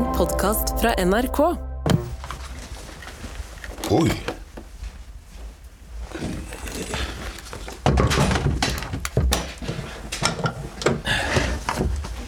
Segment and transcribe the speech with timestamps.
[0.00, 1.38] En podkast fra NRK.
[3.90, 4.10] Oi.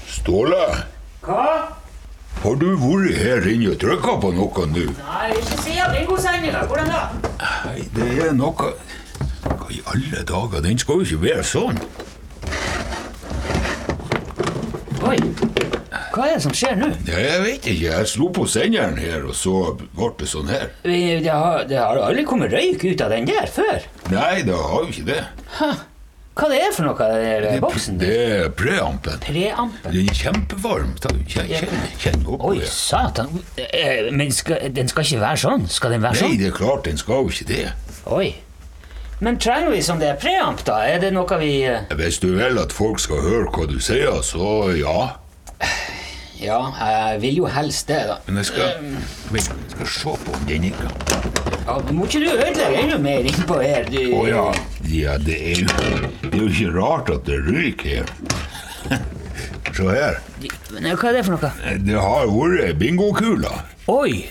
[0.07, 0.67] Ståle,
[1.25, 1.47] Hva?
[2.43, 4.85] har du vært her inne og trykka på noe nå?
[4.99, 6.65] Nei, ikke si at bingosendinga.
[6.69, 7.03] Hvordan da?
[7.41, 8.53] Nei, det er noe
[9.47, 10.61] Hva i alle dager?
[10.69, 11.81] Den skal jo ikke være sånn.
[15.09, 15.17] Oi.
[16.23, 16.87] Hva er det som skjer nå?
[17.03, 17.79] Nei, Jeg vet ikke.
[17.89, 20.69] Jeg slo på senderen her, og så ble det sånn her.
[20.87, 23.81] Det har, det har aldri kommet røyk ut av den der før.
[24.13, 25.17] Nei, det har jo ikke det.
[25.59, 25.71] Hæ?
[26.39, 27.99] Hva det er for noe, den der boksen?
[28.01, 29.19] Det er preampen.
[29.27, 29.91] Preampen?
[29.93, 30.95] Den er kjempevarm.
[31.03, 33.35] Kjenn, kjenn, kjenn oppå Oi, satan.
[33.59, 35.67] Eh, Men skal, den skal ikke være sånn?
[35.75, 36.39] Skal den være Nei, sånn?
[36.41, 37.67] det er klart den skal jo ikke det.
[38.15, 38.31] Oi.
[39.23, 40.79] Men trenger vi som det er preamp, da?
[40.89, 44.23] Er det noe vi eh, Hvis du vil at folk skal høre hva du sier,
[44.25, 44.97] så ja.
[46.43, 48.17] Ja, jeg vil jo helst det, da.
[48.27, 48.87] Men jeg skal,
[49.31, 50.89] Vent, jeg skal se på om den ikke
[51.63, 53.87] Ja, må ikke du ødelegge enda mer innpå her?
[53.87, 54.47] Du, Å ja.
[54.91, 55.69] ja det, er jo,
[56.25, 58.15] det er jo ikke rart at det ryker her.
[59.77, 60.19] Se her.
[60.75, 61.79] Men Hva er det for noe?
[61.87, 63.55] Det har vært bingokula.
[63.93, 64.25] Oi,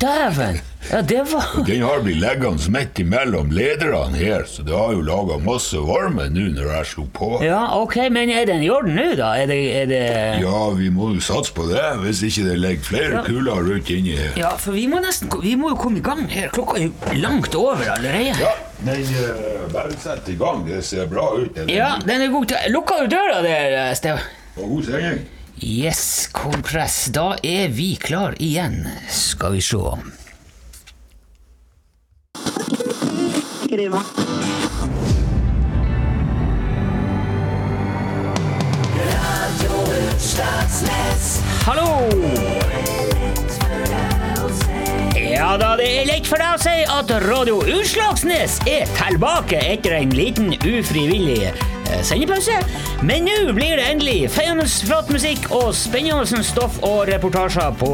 [0.00, 0.60] dæven!
[0.88, 5.02] Ja, det var Den har blitt liggende midt imellom lederne her, så det har jo
[5.04, 7.28] laga masse varme nå når jeg slo på.
[7.44, 9.32] Ja, ok, men er den i orden nå, da?
[9.42, 10.00] Er det, er det...
[10.44, 13.22] Ja, vi må jo satse på det, hvis ikke det ligger flere Ja.
[13.26, 14.32] kuler rundt inni her.
[14.38, 16.48] Ja, for vi må nesten Vi må jo komme i gang her.
[16.54, 16.92] Klokka er jo
[17.26, 18.38] langt over allerede.
[18.40, 18.54] Ja,
[18.86, 20.62] men uh, bare sett i gang.
[20.68, 21.58] Det ser bra ut.
[21.68, 22.46] Ja, den er god.
[22.54, 24.22] til Lukka du døra der, Stev?
[24.56, 25.26] Og god sending.
[25.60, 27.06] Yes, kompress.
[27.10, 28.88] Da er vi klar igjen.
[29.10, 29.76] Skal vi se.
[41.66, 41.88] Hallo!
[45.18, 49.98] Ja da, det er lett for deg å si at Radio Utslagsnes er tilbake etter
[49.98, 52.52] en liten ufrivillig sendepause.
[53.02, 57.90] Men nå blir det endelig feiende flott musikk og spennende stoff og reportasjer på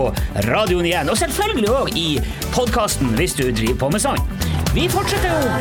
[0.49, 1.11] radioen igjen.
[1.13, 2.21] Og selvfølgelig òg i
[2.55, 4.23] podkasten hvis du driver på med sånn.
[4.75, 5.55] Vi fortsetter jo med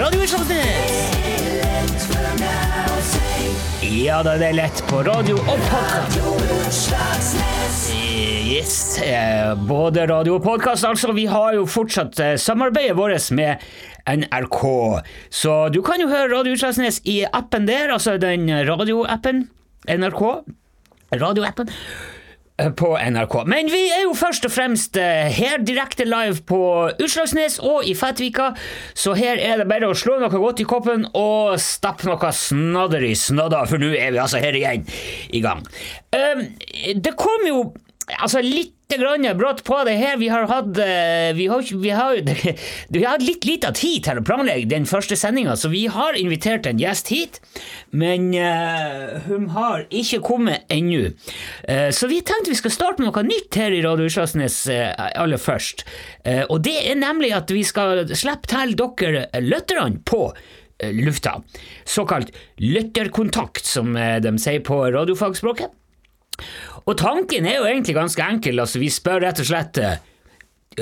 [0.00, 0.56] Radio Utslagsnes.
[3.90, 6.90] Ja da, det er lett på radio og podkast.
[8.50, 11.12] Yes, eh, både radio og podkast, altså.
[11.16, 13.56] Vi har jo fortsatt eh, samarbeidet vårt med
[14.08, 14.60] NRK.
[15.30, 19.48] Så du kan jo høre Radio Utslagsnes i appen der, altså den radioappen.
[19.88, 20.22] NRK.
[21.20, 21.68] Radioappen.
[22.60, 23.34] eh, På NRK.
[23.48, 26.60] Men vi er jo først og fremst eh, her direkte live på
[27.00, 28.50] Utslagsnes og i Fettvika,
[28.94, 33.02] så her er det bare å slå noe godt i koppen og stappe noe snadder
[33.08, 34.84] i snadda, for nå er vi altså her igjen
[35.32, 35.64] i gang.
[36.14, 36.44] Um,
[37.00, 37.62] det kom jo
[38.18, 40.16] Altså litt grann brått på det her.
[40.20, 42.20] Vi har hatt eh, Vi har, vi har,
[42.96, 46.66] vi har litt lite tid til å planlegge den første sendinga, så vi har invitert
[46.66, 47.40] en gjest hit.
[47.90, 51.10] Men uh, hun har ikke kommet ennå.
[51.66, 55.40] Uh, så vi tenkte vi skal starte noe nytt her i Radio Utslagsnes uh, aller
[55.40, 55.86] først.
[56.52, 60.26] Og det er nemlig at vi skal slippe til dere lytterne på
[61.00, 61.38] lufta.
[61.88, 65.79] Såkalt lytterkontakt, som de sier på radiofagspråket.
[66.86, 69.98] Og tanken er jo egentlig ganske enkel, altså vi spør rett og slett eh,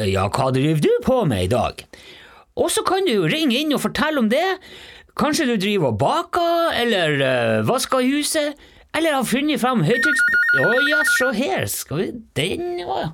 [0.08, 1.84] Ja, hva driver du på med i dag?
[2.58, 4.46] Og så kan du jo ringe inn og fortelle om det.
[5.19, 8.58] Kanskje du driver og baker, eller uh, vasker huset,
[8.94, 10.26] eller har funnet fram høytrykks...
[10.58, 12.04] Å ja, se her, skal vi
[12.38, 13.10] Den var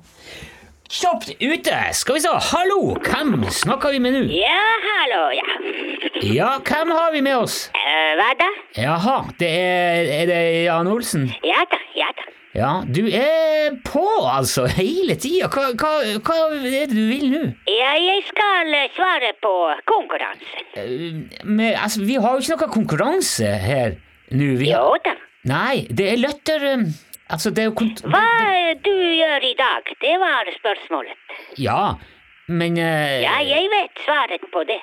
[0.85, 4.21] Kjapt ute, skal vi se, hallo, hvem snakker vi med nå?
[4.37, 5.47] Ja, hallo, ja.
[6.21, 7.57] Ja, hvem har vi med oss?
[7.73, 8.51] Uh, hva da?
[8.77, 11.27] Jaha, det er, er det Jan Olsen?
[11.43, 12.29] Ja da, ja da.
[12.55, 15.49] Ja, du er på, altså, hele tida.
[15.51, 15.89] Hva, hva,
[16.23, 17.41] hva er det du vil nå?
[17.67, 19.51] Ja, jeg skal eh, svare på
[19.91, 21.25] konkurransen.
[21.43, 23.97] Men altså, vi har jo ikke noe konkurranse her
[24.31, 24.53] nå.
[24.61, 25.17] Vi har, Jo da.
[25.51, 26.87] nei, det er løtter um,
[27.25, 28.03] Altså, det er jo kont...
[28.05, 31.37] Hva eh, du gjør i dag, det var spørsmålet.
[31.59, 31.95] Ja,
[32.47, 33.15] men uh...
[33.25, 34.79] Ja, jeg vet svaret på det.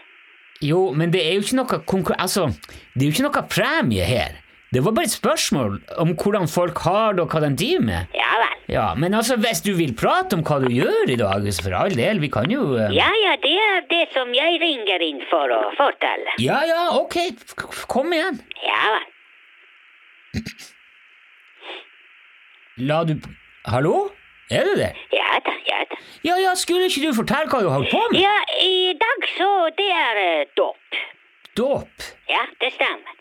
[0.61, 2.21] Jo, men det er jo ikke noe konkurranse...
[2.27, 4.43] Altså, det er jo ikke noe premie her.
[4.73, 8.15] Det var bare et spørsmål om hvordan folk har det, og hva de driver med.
[8.17, 8.55] Ja vel.
[8.73, 11.75] Ja, Men altså, hvis du vil prate om hva du gjør i dag, så for
[11.77, 15.21] all del, vi kan jo eh, Ja, ja, det er det som jeg ringer inn
[15.29, 16.37] for å fortelle.
[16.41, 17.19] Ja, ja, ok,
[17.93, 18.41] kom igjen.
[18.65, 19.09] Ja vel.
[22.89, 23.19] La du
[23.69, 24.09] Hallo?
[24.51, 24.93] Er du det?
[25.13, 25.99] Ja da, ja da.
[26.25, 28.21] Ja, ja, skulle ikke du fortelle hva du holdt på med?
[28.25, 28.33] Ja,
[28.65, 31.03] i dag så det er eh, dåp.
[31.61, 32.09] Dåp?
[32.33, 33.19] Ja, det stemmer.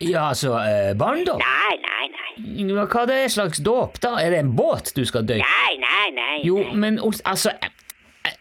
[0.00, 1.40] Ja, altså, eh, barndom?
[1.44, 2.86] Nei, nei, nei.
[2.88, 4.14] Hva er det slags dåp, da?
[4.22, 5.36] Er det en båt du skal dø?
[5.36, 6.38] Nei, nei, nei.
[6.46, 7.52] Jo, men altså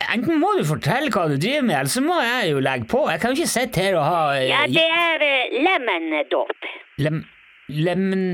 [0.09, 3.03] Enten må du fortelle hva du driver med, eller så må jeg jo legge på.
[3.11, 6.67] Jeg kan jo ikke sitte her og ha eh, Ja, det er eh, lemmendåp.
[7.03, 7.21] lem...
[7.69, 8.25] Lemen...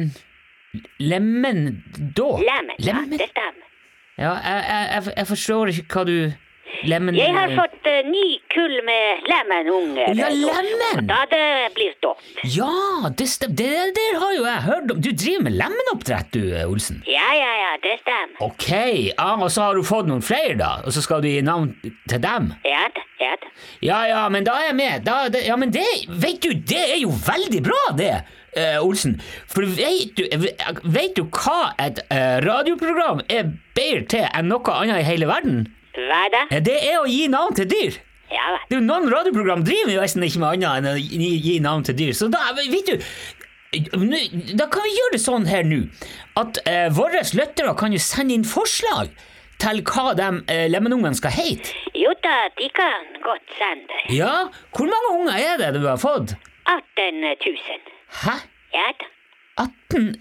[1.00, 2.40] Lemmendåp?
[2.44, 3.68] Lemen, ja, det stemmer.
[4.18, 6.16] Ja, jeg, jeg, jeg forstår ikke hva du
[6.86, 7.16] Lemen...
[7.18, 10.12] Jeg har fått uh, ny kull med lemenunger.
[10.18, 11.08] Ja, lemen!
[11.10, 12.22] Da det blir dåp.
[12.44, 15.02] Ja, det, det der har jo jeg hørt om.
[15.02, 17.02] Du driver med lemenoppdrett du, Olsen.
[17.10, 18.38] Ja, ja, ja, det stemmer.
[18.50, 18.70] Ok,
[19.12, 20.76] ja, og så har du fått noen flere, da?
[20.86, 21.74] Og så skal du gi navn
[22.10, 22.54] til dem?
[22.68, 22.86] Ja
[23.20, 23.36] ja.
[23.80, 25.06] Ja, ja, men da er jeg med.
[25.06, 28.16] Da, det, ja, men det Vet du, det er jo veldig bra, det,
[28.56, 29.18] Uh, Olsen.
[29.52, 30.22] For vet du,
[30.88, 35.66] vet du hva et uh, radioprogram er bedre til enn noe annet i hele verden?
[35.96, 36.44] Hva da?
[36.52, 37.98] Eh, Det er å gi navn til dyr.
[38.32, 38.62] Ja vel.
[38.70, 41.60] Det er jo Noen radioprogram driver jo nesten ikke med annet enn å gi, gi
[41.62, 42.14] navn til dyr.
[42.18, 42.98] Så da, vet du
[44.58, 45.82] Da kan vi gjøre det sånn her nå
[46.40, 49.10] at eh, våre lyttere kan jo sende inn forslag
[49.62, 51.72] til hva de eh, lemenungene skal hete.
[51.96, 54.02] Jo da, de kan godt sende.
[54.12, 56.34] Ja, hvor mange unger er det du har fått?
[56.68, 57.80] 18 000.
[58.26, 58.36] Hæ?
[58.76, 59.12] Ja da.
[59.64, 60.16] 18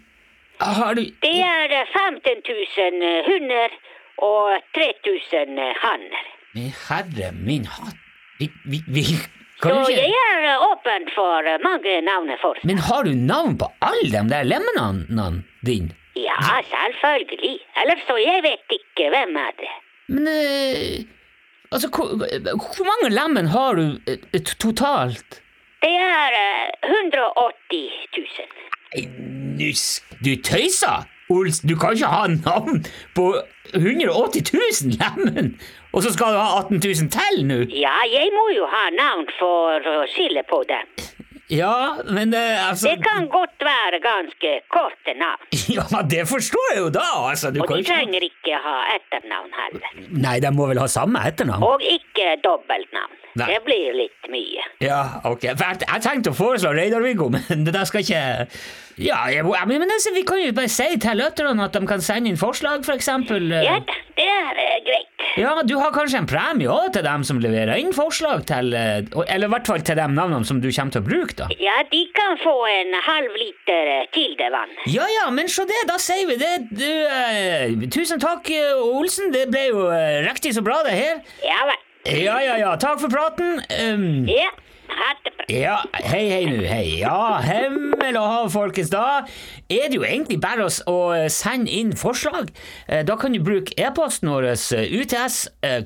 [0.61, 3.75] Har du Det er eh, 15 000 hunder
[4.23, 6.27] og 3000 hanner.
[6.55, 8.01] Men herre min hatt
[8.39, 12.67] Vi, vi, vi Så ikke jeg er eh, åpen for eh, mange navneforslag.
[12.67, 15.95] Men har du navn på alle de der lemenene dine?
[16.19, 17.55] Ja, selvfølgelig.
[17.83, 19.71] Ellers så jeg vet ikke hvem er det.
[20.09, 21.05] Men eh,
[21.75, 22.07] Altså, hvor,
[22.77, 25.41] hvor mange lemen har du eh, totalt?
[25.83, 28.61] Det er eh, 180 000.
[28.95, 29.05] Nei,
[29.59, 29.71] Du,
[30.25, 31.07] du tøyser!
[31.31, 32.85] Ols, du kan ikke ha navn
[33.17, 33.25] på
[33.75, 35.55] 180 000 lemen,
[35.93, 37.59] og så skal du ha 18 000 til nå?
[37.75, 40.89] Ja, jeg må jo ha navn for å skille på dem.
[41.53, 45.45] Ja, men det, altså Det kan godt være ganske korte navn.
[45.77, 47.51] Ja, det forstår jeg jo da, altså.
[47.53, 50.01] Du Og de trenger ikke ha etternavn heller.
[50.25, 51.65] Nei, de må vel ha samme etternavn?
[51.69, 53.21] Og ikke dobbeltnavn.
[53.35, 53.49] Nei.
[53.51, 54.65] Det blir litt mye.
[54.85, 55.49] Ja, ok.
[55.59, 58.23] For jeg, tenkte å foreslå Reidar-Viggo, men det der skal ikke
[59.03, 62.03] Ja, jeg, men, men altså, vi kan jo bare si til lytterne at de kan
[62.05, 63.51] sende inn forslag, for eksempel.
[63.51, 63.67] eh.
[63.67, 63.81] Ja
[64.15, 65.25] det er eh, greit.
[65.35, 69.01] Ja, du har kanskje en premie òg til dem som leverer inn forslag til eh,
[69.25, 71.49] Eller i hvert fall til de navnene som du kommer til å bruke, da.
[71.59, 74.77] Ja, de kan få en halv liter kildevann.
[74.93, 76.53] Ja ja, men se det, da sier vi det.
[76.71, 78.47] Du, eh, tusen takk,
[78.85, 79.35] Olsen.
[79.35, 79.89] Det ble jo
[80.29, 81.19] riktig så bra, det her.
[81.43, 81.83] Ja vel.
[82.05, 83.63] Ja ja ja, takk for praten.
[83.81, 84.51] Um, Ja,
[84.93, 85.45] ha det bra.
[85.49, 86.99] Ja, hei, hei nå, hei.
[87.01, 88.91] Ja, himmel og hav, folkens.
[88.93, 89.23] Da
[89.73, 92.51] er det jo egentlig bare å eh, sende inn forslag.
[92.89, 95.39] Eh, Da kan du bruke e-posten vår, eh, uts,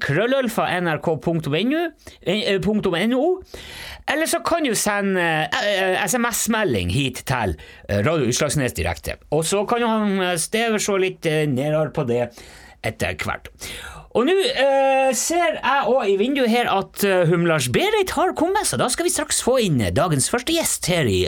[0.02, 1.82] krøllalfa nrk.no,
[3.14, 3.24] .no,
[4.08, 5.22] eller så kan du sende
[6.02, 7.54] SMS-melding hit til
[7.88, 9.18] Radio Utslagsnes direkte.
[9.30, 11.24] Og så kan han Stever se litt
[11.54, 12.24] nærmere på det
[12.86, 13.50] etter hvert.
[14.18, 18.80] Og nå eh, ser jeg òg i vinduet her at uh, Humlars-Berit har kommet, så
[18.80, 21.20] da skal vi straks få inn dagens første gjest her i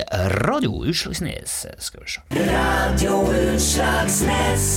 [0.42, 1.60] Radio Utslagsnes.
[1.78, 2.26] Skal vi se.
[2.50, 4.72] Radio Utslagsnes.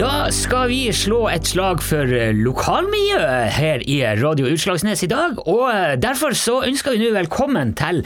[0.00, 0.19] Da
[0.50, 5.68] skal vi slå et slag for eh, lokalmiljøet her i Radio Utslagsnes i dag, og
[5.70, 8.00] eh, derfor så ønsker vi nå velkommen til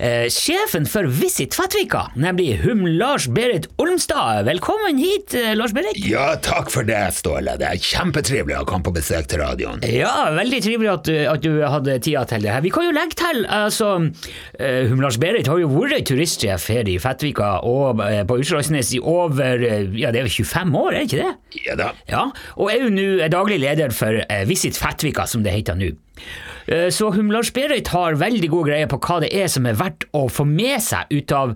[0.00, 4.46] eh, sjefen for Visit Fettvika, nemlig Hum Lars Berit Olmstad.
[4.48, 5.98] Velkommen hit, eh, Lars Berit.
[6.00, 7.58] Ja, takk for det, Ståle.
[7.60, 9.84] Det er kjempetrivelig å komme på besøk til radioen.
[9.84, 12.64] Ja, veldig trivelig at at du hadde tida til det her.
[12.64, 13.90] Vi kan jo legge til, altså
[14.56, 18.96] eh, Hum Lars Berit har jo vært turistsjef her i Fettvika og eh, på Utslagsnes
[18.96, 19.68] i over
[20.00, 21.60] ja, det er 25 år, er det ikke det?
[21.68, 21.89] Ja da.
[22.10, 25.92] Ja, og er jo nå daglig leder for eh, Visit Fettvika, som det heter nå.
[26.66, 30.06] Eh, Så Humlars Berit har veldig god greie på hva det er som er verdt
[30.16, 31.54] å få med seg ut av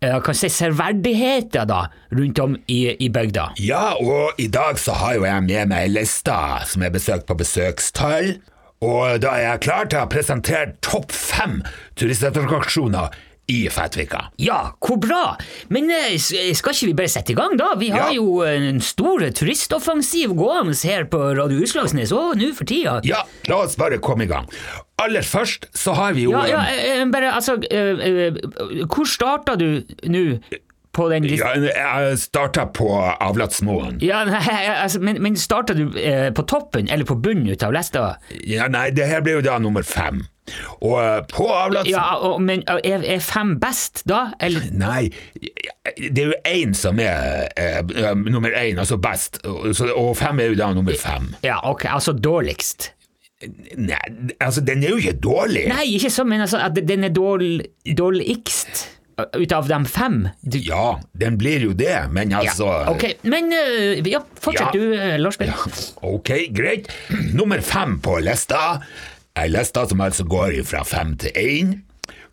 [0.00, 1.84] eh, kan si, serverdigheter da,
[2.16, 3.50] rundt om i, i bygda.
[3.62, 6.36] Ja, og i dag så har jo jeg med meg ei liste
[6.70, 8.36] som er besøkt på besøkstall.
[8.84, 11.62] Og da er jeg klar til å presentere topp fem
[11.96, 13.14] turistattraksjoner
[13.48, 14.24] i Fettvika.
[14.42, 15.36] Ja, hvor bra!
[15.70, 17.72] Men eh, skal ikke vi bare sette i gang, da?
[17.78, 18.16] Vi har Ja.
[18.18, 22.98] jo en stor turistoffensiv gående her på Radio Utslagsnes òg nå for tida.
[23.06, 24.48] Ja, la oss bare komme i gang.
[24.98, 29.04] Aller først så har vi jo Ja, ja, eh, eh, bare altså eh, eh, Hvor
[29.06, 30.40] starta du nå
[30.96, 31.26] på den?
[31.28, 32.88] Ja, jeg starta på
[33.20, 33.98] Avlatsmoen.
[34.00, 34.40] Ja, nei,
[34.72, 38.14] altså, men, men starta du eh, på toppen eller på bunnen ut av lista?
[38.48, 40.24] Ja, nei, det her ble jo da nummer fem.
[40.80, 44.30] Og eh, på avlatsen Ja, og, men eh, er, er fem best da?
[44.40, 45.08] Eller Nei,
[45.96, 50.40] det er jo én som er eh, eh, nummer én, altså best, så- og fem
[50.40, 51.32] er jo da nummer fem.
[51.46, 52.92] Ja, ok, altså dårligst.
[53.76, 53.98] Nei,
[54.40, 55.66] altså, den er jo ikke dårlig.
[55.68, 57.58] Nei, ikke sånn, men altså at den er dårl,
[57.98, 58.86] dårligst
[59.16, 60.16] ut av de fem.
[60.44, 64.80] Du, Ja, den blir jo det, men ja, altså ok, men uh, ja, fortsett Ja.
[64.80, 66.90] du, Lars Lars Ja, Ok, greit.
[67.32, 68.82] Nummer fem på lista
[69.36, 71.74] er at som altså går fra fem til én,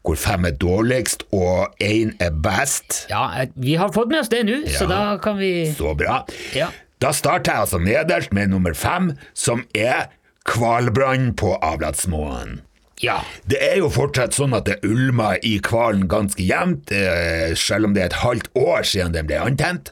[0.03, 3.05] hvor fem er dårligst og én er best.
[3.09, 6.23] Ja, eh, vi har fått med oss det nå, så da kan vi Så bra.
[6.55, 6.67] Ja.
[7.01, 10.09] Da starter jeg altså nederst med nummer fem, som er
[10.45, 12.61] Kvalbrann på Avlatsmoen.
[13.03, 13.19] Ja.
[13.49, 17.95] Det er jo fortsatt sånn at det ulmer i hvalen ganske jevnt, eh, selv om
[17.95, 19.91] det er et halvt år siden den ble antent.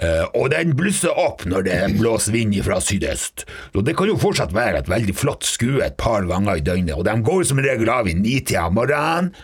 [0.00, 3.44] Eh, og den blusser opp når det blåser vind fra sydøst.
[3.74, 6.96] Så det kan jo fortsatt være et veldig flott skue et par ganger i døgnet.
[6.96, 9.34] Og de går som regel av i nitida om morgenen.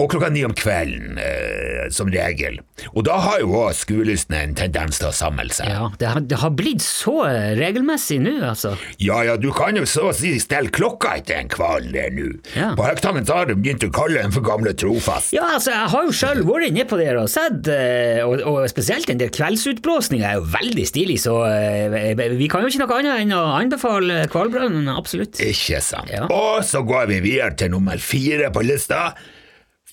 [0.00, 2.56] Og klokka ni om kvelden, eh, som regel.
[2.94, 5.68] Og da har jo òg skuelystne en tendens til å samle seg.
[5.68, 7.18] ja det, har, det har blitt så
[7.58, 8.72] regelmessig nå, altså.
[9.02, 12.30] Ja, ja, du kan jo så å si stelle klokka etter en hvalen der nå.
[12.56, 12.70] Ja.
[12.78, 15.34] På Høgtangen har de begynt å kalle den for gamle trofast.
[15.36, 18.64] Ja, altså, jeg har jo sjøl vært inne på der og sett, eh, og, og
[18.72, 23.00] spesielt den der kveldsutblåsninga er jo veldig stilig, så eh, vi kan jo ikke noe
[23.00, 25.42] annet enn å anbefale Kvalbrønnen, absolutt.
[25.44, 26.08] Ikke sant.
[26.12, 26.24] Ja.
[26.32, 29.10] Og så går vi videre til nummer fire på lista.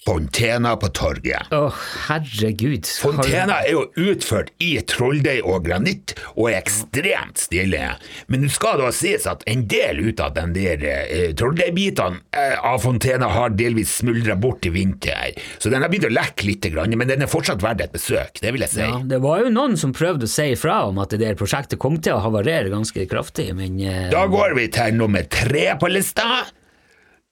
[0.07, 1.49] Fontena på torget.
[1.51, 1.67] Å,
[2.07, 2.87] herregud.
[3.01, 7.89] Fontena er jo utført i trolldeig og granitt, og er ekstremt stille
[8.31, 12.55] Men det skal da sies at en del ut av den der eh, trolldeigbitene eh,
[12.63, 16.69] av Fontena har delvis smuldra bort i vinter, så den har begynt å lekke litt,
[16.87, 18.85] men den er fortsatt verdt et besøk, det vil jeg si.
[18.85, 21.81] Ja, det var jo noen som prøvde å si ifra om at det der prosjektet
[21.83, 25.91] kom til å havarere ganske kraftig, men eh, Da går vi til nummer tre på
[25.91, 26.45] lista.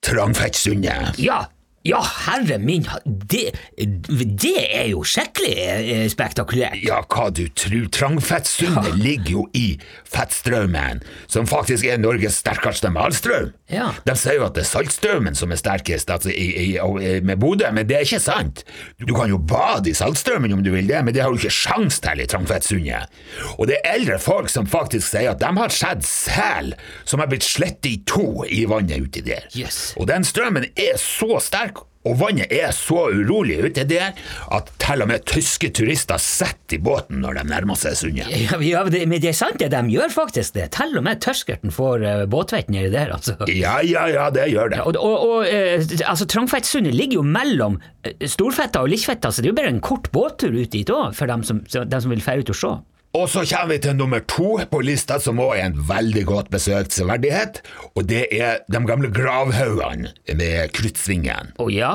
[0.06, 1.18] Trangfettsundet.
[1.24, 1.46] Ja,
[1.86, 6.82] ja, herre min, det, det er jo skikkelig eh, spektakulært.
[6.86, 7.86] Ja, hva du tror.
[7.96, 9.66] Trangfettsundet ligger jo i
[10.10, 13.52] fettstrømmen, som faktisk er Norges sterkeste malstrøm.
[13.72, 13.92] Ja.
[14.06, 16.68] De sier jo at det er saltstrømmen som er sterkest altså i, i,
[17.26, 18.62] med Bodø, men det er ikke sant.
[19.02, 21.54] Du kan jo bade i saltstrømmen om du vil det, men det har du ikke
[21.54, 23.10] sjans til i Trangfettsundet.
[23.58, 26.74] Og det er eldre folk som faktisk sier at de har sett sel
[27.06, 29.50] som har blitt slettet i to i vannet uti der.
[29.58, 29.94] Yes.
[30.00, 31.75] Og den strømmen er så sterk,
[32.06, 34.14] og vannet er så urolig ute der,
[34.54, 38.30] at til og med tyske turister sitter i båten når de nærmer seg sundet.
[38.46, 40.70] Ja, ja, men det er sant det, de gjør faktisk det.
[40.76, 43.38] Til og med tørskerten får uh, båtvett nedi der, altså.
[43.50, 44.82] Ja, ja, ja, det gjør det.
[44.86, 49.50] Og, og, og uh, altså, Trangfettsundet ligger jo mellom eh, Storfetta og Likkfetta, så det
[49.50, 52.24] er jo bare en kort båttur ut dit òg, for dem som, dem som vil
[52.24, 52.76] fære ut og se.
[53.16, 56.50] Og så kommer vi til nummer to på lista, som også er en veldig godt
[56.52, 57.62] besøkt severdighet,
[57.96, 61.54] og det er de gamle gravhaugene med kruttsvingen.
[61.62, 61.94] Å ja,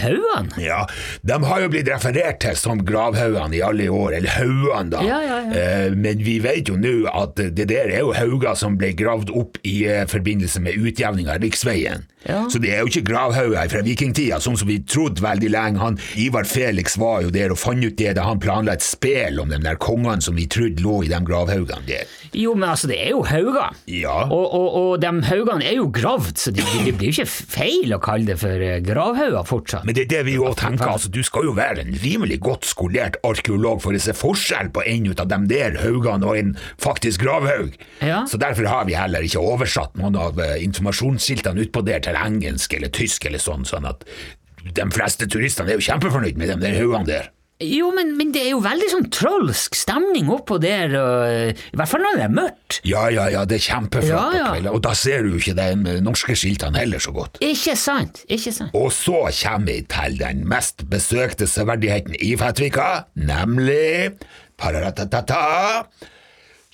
[0.00, 0.58] haugene?
[0.58, 0.80] Ja,
[1.22, 5.04] de har jo blitt referert til som gravhaugene i alle år, eller haugene da.
[5.06, 5.60] Ja, ja, ja.
[5.60, 9.30] Eh, men vi vet jo nå at det der er jo hauger som ble gravd
[9.30, 12.08] opp i eh, forbindelse med utjevning av riksveien.
[12.24, 15.80] Så det er jo ikke gravhauger fra vikingtida, sånn som vi trodde veldig lenge.
[15.82, 19.42] Han, Ivar Felix var jo der og fant ut det da han planla et spel
[19.42, 22.10] om de der kongene som vi trodde lå i de gravhaugene der.
[22.34, 23.76] Jo, men altså, det er jo hauger.
[23.90, 24.24] Ja.
[24.26, 27.94] Og, og, og de haugene er jo gravd, så det, det blir jo ikke feil
[27.94, 29.86] å kalle det for eh, gravhauger fortsatt.
[29.86, 32.68] Men det er det vi jo tenker, altså du skal jo være en rimelig godt
[32.68, 36.54] skolert arkeolog for å se forskjell på en ut av de der haugene og en
[36.82, 37.76] faktisk gravhaug.
[38.04, 38.24] Ja.
[38.30, 42.74] Så derfor har vi heller ikke oversatt noen av eh, informasjonsskiltene utpå der til engelsk
[42.76, 44.06] eller tysk eller sånn, sånn at
[44.64, 47.32] de fleste turistene er jo kjempefornøyd med de der haugene der.
[47.62, 51.88] Jo, men, men det er jo veldig sånn trolsk stemning oppå der, og, i hvert
[51.92, 52.78] fall når det er mørkt.
[52.84, 54.48] Ja, ja, ja, det er kjempeflott Ja, ja.
[54.48, 57.38] på kvelden, og da ser du jo ikke de norske skiltene heller så godt.
[57.46, 58.74] Ikke sant, ikke sant.
[58.74, 64.16] Og så kommer vi til den mest besøkte severdigheten i Fettvika, nemlig
[64.58, 65.86] pararatata,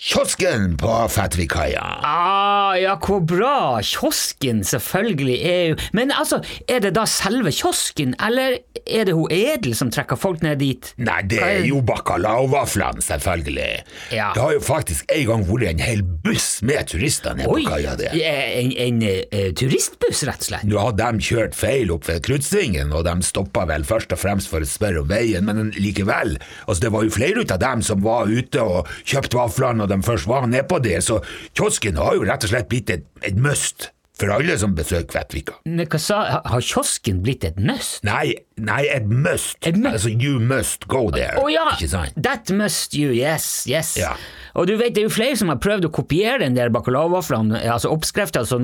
[0.01, 1.83] kiosken på Fettvikaia.
[2.09, 3.81] Ah, ja, hvor bra.
[3.85, 8.57] Kiosken, selvfølgelig, er jo Men altså, er det da selve kiosken, eller
[8.87, 10.91] er det hun Edel som trekker folk ned dit?
[11.01, 13.69] Nei, det er jo bacalaovaflene, selvfølgelig.
[14.15, 14.31] Ja.
[14.37, 17.97] Det har jo faktisk en gang vært en hel buss med turister nede på kaia
[17.99, 18.17] der.
[18.17, 20.67] en, en, en, turistbuss, rett og slett?
[20.69, 24.51] Nå hadde de kjørt feil opp ved Kruttsvingen, og de stoppa vel først og fremst
[24.53, 26.37] for å spørre om veien, men likevel.
[26.67, 30.03] Altså, det var jo flere av dem som var ute og kjøpte vaflene når de
[30.07, 31.21] først var nedpå der, så
[31.57, 33.91] kiosken har jo rett og slett blitt et, et must
[34.21, 35.57] For alle som besøker Fettvika.
[35.65, 38.03] Men Hva sa Har kiosken blitt et must?
[38.07, 39.57] Nei, nei, et must.
[39.65, 39.95] Et must.
[39.97, 41.39] Altså, you must go there.
[41.41, 41.67] Å ja!
[41.77, 42.17] Ikke sant?
[42.21, 43.95] That must you, yes, yes.
[44.01, 44.15] Ja.
[44.59, 47.61] Og du vet, det er jo flere som har prøvd å kopiere den der bacalaovaflene,
[47.71, 48.59] altså oppskrifta, altså,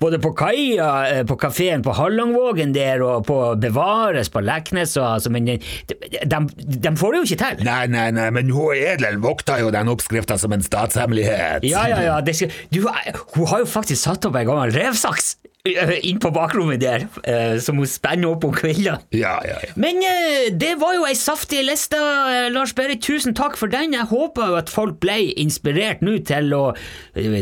[0.00, 5.06] både på kaia, eh, på kafeen på Hallangvågen der, og på Bevares på Leknes, og,
[5.20, 5.56] altså, men de,
[5.86, 7.64] de, de får det jo ikke til.
[7.68, 11.68] Nei, nei, nei, men hun Edel vokter jo den oppskrifta som en statshemmelighet.
[11.70, 12.18] Ja, ja, ja.
[12.24, 15.51] Det skal, du, hun har jo faktisk satt opp en gammel revsaks eh,
[16.08, 18.98] inn på bakrommet der, eh, som hun spenner opp om kveldene.
[19.14, 19.74] Ja, ja, ja.
[19.78, 23.02] Men eh, det var jo ei saftig liste, eh, Lars Berit.
[23.02, 23.94] Tusen takk for den.
[23.94, 26.64] Jeg håper jo at folk ble inspirert nå til å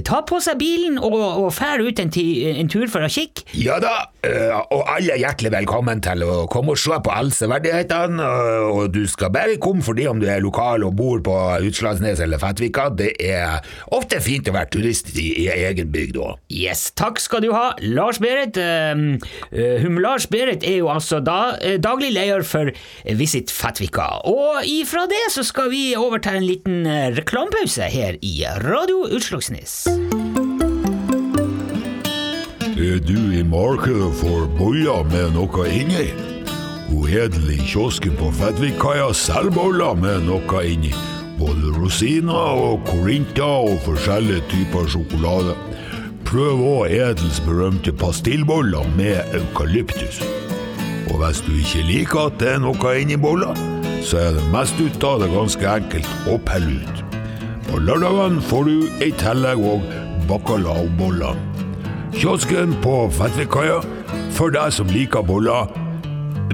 [0.05, 3.47] ta på seg bilen og, og fære ut en, en tur for å kikke.
[3.57, 3.95] Ja da,
[4.69, 8.29] og alle er hjertelig velkommen til å komme og se på alle severdighetene.
[8.69, 11.39] Og du skal bare komme fordi om du er lokal og bor på
[11.71, 12.91] Utslagsnes eller Fettvika.
[12.93, 13.65] Det er
[13.97, 16.37] ofte fint å være turist i, i egen bygd òg.
[16.53, 17.71] Yes, takk skal du ha.
[17.81, 18.91] Lars Berit eh,
[19.53, 22.73] eh, hum, Lars Berit er jo altså da eh, daglig leder for
[23.05, 24.09] Visit Fettvika.
[24.27, 29.87] Og ifra det så skal vi over en liten eh, reklamepause her i Radio Utslagsnes.
[32.81, 36.09] Er du i markedet for boller med noe inni?
[36.89, 40.91] Hun Edel i kiosken på Fettvikkaia selger boller med noe inni.
[41.39, 45.55] Både rosiner og korinter og forskjellige typer sjokolade.
[46.31, 50.21] Prøv òg Edels berømte pastillboller med eukalyptus.
[51.11, 53.51] Og hvis du ikke liker at det er noe inni bolla,
[54.07, 57.03] så er det mest ut av det ganske enkelt å pelle ut.
[57.67, 59.91] På lørdagen får du i tillegg òg
[60.31, 61.35] bacalaoboller.
[62.15, 63.81] Kiosken på Fettvikkaia
[64.39, 65.67] for deg som liker boller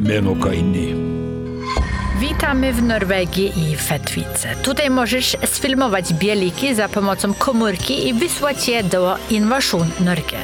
[0.01, 0.89] med noe inni.
[2.21, 4.57] Witamy w Norwegii i Fetwice.
[4.63, 10.39] Tutaj możesz sfilmować bieliki za pomocą komórki i wysłać je do Inwaszun Norge.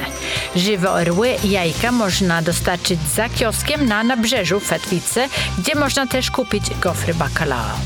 [0.55, 5.27] Żywe orły i jajka można dostarczyć za kioskiem na nabrzeżu Fetwice,
[5.57, 7.79] gdzie można też kupić gofry bacalao.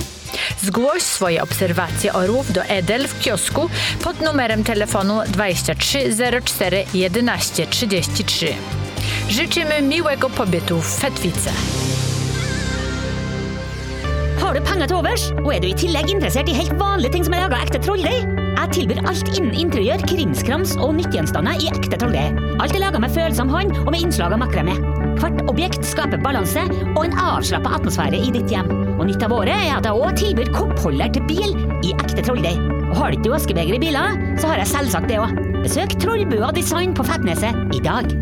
[0.62, 3.70] Zgłoś swoje obserwacje orłów do Edel w kiosku
[4.03, 8.53] pod numerem telefonu 23 04 11 33.
[9.29, 11.51] Życzymy miłego pobytu w Fetwice.
[14.38, 17.26] Har du penger til overs, og er du i tillegg interessert i helt vanlige ting
[17.26, 18.28] som er laga ekte trolldeig?
[18.58, 22.38] Jeg tilbyr alt innen interiør, krimskrams og nyttegjenstander i ekte trolldeig.
[22.62, 24.76] Alt er laga med følsom hånd og med innslag av makrame.
[25.18, 28.70] Hvert objekt skaper balanse og en avslappa atmosfære i ditt hjem.
[28.98, 32.60] Og nytt av året er at jeg òg tilbyr koppholder til bil i ekte trolldeig.
[32.90, 35.34] Og har du ikke askebeger i biler, så har jeg selvsagt det òg.
[35.64, 38.14] Besøk Trollbua Design på Fettneset i dag.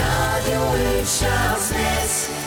[0.00, 2.39] Radio Utslagsnes.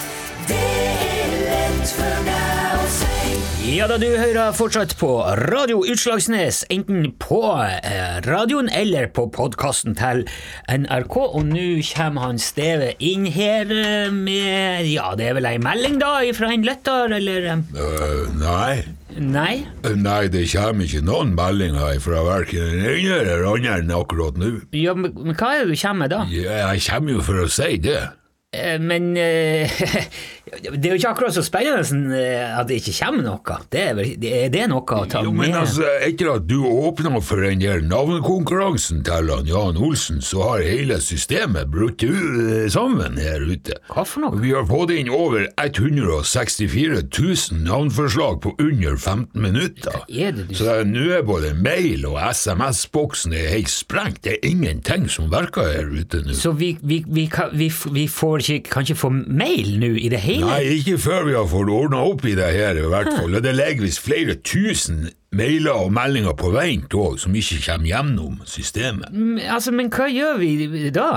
[3.63, 5.09] Ja da, du hører fortsatt på
[5.49, 10.21] Radio Utslagsnes, enten på eh, radioen eller på podkasten til
[10.71, 11.17] NRK.
[11.17, 15.97] Og nå kommer han Steve inn her eh, med Ja, det er vel ei melding,
[15.99, 18.83] da, fra en lytter, eller Uh, nei.
[19.19, 19.53] nei.
[19.83, 19.93] Nei?
[19.99, 24.53] Nei, det kommer ikke noen meldinger fra verken den ene eller andre akkurat nå.
[24.77, 26.23] Ja, men, men hva er det du kommer med da?
[26.31, 27.99] Ja, Jeg kommer jo for å si det.
[28.53, 29.15] Uh, Men
[30.43, 33.57] det er jo ikke akkurat så spennende eh, at det ikke kommer noe.
[33.71, 35.59] Det er, er det noe å ta Jo, men med?
[35.61, 40.65] altså, etter at du åpna for den der navnekonkurransen til han Jan Olsen, så har
[40.67, 42.03] hele systemet brutt
[42.73, 43.77] sammen her ute.
[43.93, 44.41] Hva for noe?
[44.43, 50.03] Vi har fått inn over 164 000 navnforslag på under 15 minutter.
[50.09, 54.23] er det du Så nå er både mail og SMS-boksen helt sprengt.
[54.27, 56.35] Det er ingenting som virker her ute nå.
[56.35, 60.11] Så vi, vi, vi, kan, vi, vi får ikke, kan ikke få mail nå i
[60.11, 60.33] det hele?
[60.47, 63.35] Nei, ikke før vi har fått ordna opp i det her, i hvert fall.
[63.37, 67.89] Og det ligger visst flere tusen mailer og meldinger på vent òg, som ikke kommer
[67.89, 69.09] gjennom systemet.
[69.13, 71.07] Mm, Altså, men hva gjør vi da?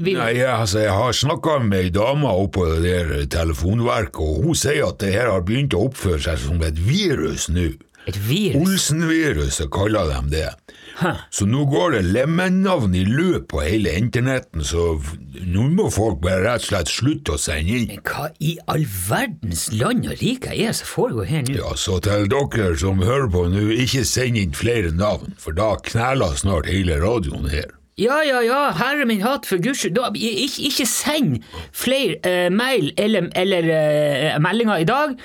[0.00, 4.44] Vi, Nei, jeg, altså, jeg har snakka med ei dame oppå det der telefonverket, og
[4.46, 7.68] hun sier at det her har begynt å oppføre seg som et virus nå.
[8.08, 8.62] et virus?
[8.64, 10.48] Olsen-viruset kaller de det.
[10.98, 11.12] Hæ.
[11.30, 14.98] Så nå går det lemmennavn i løp på hele internetten, så
[15.46, 17.88] nå må folk bare rett og slett slutte å sende inn.
[17.94, 21.58] Men hva i all verdens land og rike er det som foregår her nå?
[21.60, 25.74] Ja, så til dere som hører på nå, ikke send inn flere navn, for da
[25.86, 27.70] kneler snart hele radioen her.
[28.00, 31.40] Ja, ja, ja, herre min hatt, for guds skyld, da, ikke, ikke send
[31.76, 35.16] flere uh, mail eller, eller uh, meldinger i dag.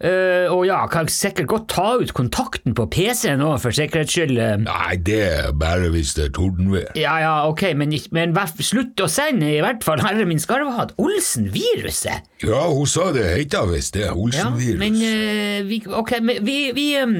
[0.00, 4.38] Eh, og ja, kan sikkert godt ta ut kontakten på PC-en òg, for sikkerhets skyld.
[4.40, 4.56] eh.
[4.64, 6.88] Nei, det er bare hvis det er tordenvær.
[6.96, 8.32] Ja, ja, ok, men, men
[8.64, 10.00] slutt å sende, i hvert fall.
[10.00, 10.94] Herre min skarvehatt.
[10.96, 12.24] Olsen-viruset.
[12.46, 14.78] Ja, hun sa det heita visst det, Olsen-virus.
[14.80, 17.18] men uh, vi, ok, men vi, vi um,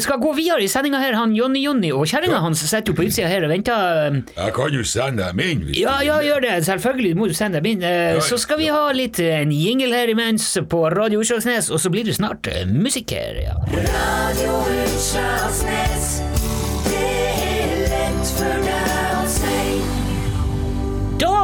[0.00, 1.14] skal gå videre i sendinga her.
[1.18, 4.08] Han Jonny Jonny og kjerringa hans sitter jo på utsida her og venter.
[4.08, 6.54] Um, Jeg kan jo sende dem inn hvis Ja, ja, gjør det.
[6.68, 7.84] Selvfølgelig må du sende dem inn.
[7.84, 11.90] Eh, Så skal vi ha litt en jingle her imens på Radio Utslagsnes, og så
[11.90, 13.40] blir du snart musiker.
[13.42, 13.56] Ja.
[13.74, 16.33] Radio Utslagsnes.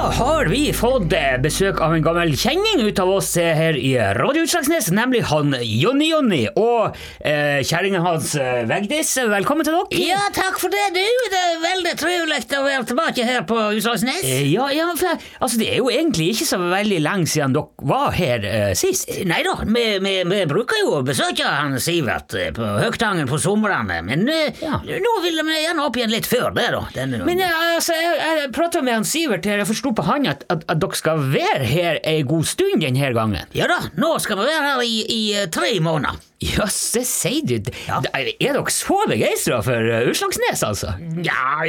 [0.01, 3.77] Da har vi fått eh, besøk av en gammel kjenning ut av oss eh, her
[3.77, 8.31] i Radio Utslagsnes, nemlig han Jonny Jonny og eh, kjerringa hans
[8.71, 9.11] Vegdis.
[9.29, 9.99] Velkommen til dere.
[10.01, 11.03] Ja, takk for det, du.
[11.35, 14.23] Det er veldig trivelig å være tilbake her på Utslagsnes.
[14.25, 17.91] Eh, Ja, ja, for altså, det er jo egentlig ikke så veldig lenge siden dere
[17.93, 19.13] var her eh, sist.
[19.29, 23.37] Nei da, vi, vi, vi bruker jo å besøke han Sivert eh, på Høgtangen på
[23.45, 24.81] somrene, men eh, Ja.
[24.81, 26.83] nå ville vi gjerne opp igjen litt før det, da.
[26.97, 30.26] Denne Men eh, altså, jeg, jeg prata med han Sivert her, jeg forsto på han
[30.31, 33.55] at, at, at dere skal være her ei god stund denne gangen.
[33.57, 36.18] Ja da, nå skal vi være her i, i eh, tre måneder.
[36.40, 37.70] Ja, det sier du.
[37.92, 40.94] Er dere så begeistra for uh, Utslagsnes, altså?
[41.20, 41.66] Ja,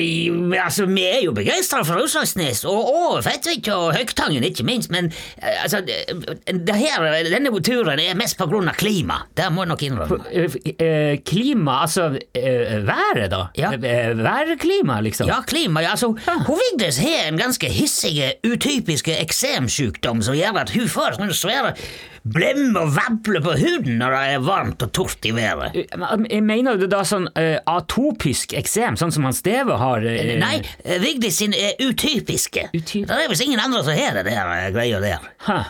[0.64, 5.10] altså, vi er jo begeistra for Utslagsnes, og, og Fettvik og Høgtangen, ikke minst, men
[5.42, 9.26] eh, altså, det, her, denne turen er mest på grunn av klima.
[9.36, 10.20] Det må jeg nok innrømme.
[10.32, 13.42] Eh, eh, klima, altså eh, været, da?
[13.60, 13.74] Ja.
[13.76, 15.28] Eh, Værklima, liksom?
[15.28, 16.14] Ja, klima, ja, altså,
[16.48, 21.76] hun Vigdis har en ganske hissige, utypiske eksemsykdom som gjør at hun får sånne svære
[22.24, 25.76] blemmer og vabler på huden når det er varmt og tørt i været.
[25.76, 30.06] Eh, men Jeg mener du da sånn uh, atopisk eksem, sånn som han Steve har?
[30.06, 30.62] Uh, Nei,
[31.02, 32.70] Vigdis sin er utypiske.
[32.76, 35.30] Utyp Det er visst ingen andre som har det der eh, greia der.
[35.48, 35.62] Hæ.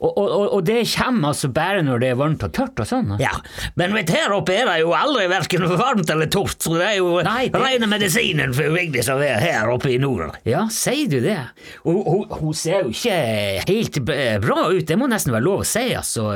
[0.00, 3.10] Og, og, og- det kommer altså bare når det er varmt og tørt og sånn?
[3.20, 3.34] Ja,
[3.76, 6.96] men vet her oppe er det jo aldri hverken varmt eller tørt, så det er
[7.02, 10.38] jo Nei, det- rene medisinen for Vigdis å være her oppe i nord.
[10.48, 11.36] Ja, sier du det?
[11.84, 13.20] Hun, hun, hun ser jo ikke
[13.68, 14.00] helt
[14.46, 16.30] bra ut, det må nesten være lov å si, altså.